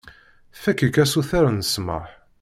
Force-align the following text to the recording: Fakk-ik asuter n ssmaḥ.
Fakk-ik 0.61 0.95
asuter 1.03 1.45
n 1.51 1.65
ssmaḥ. 1.67 2.07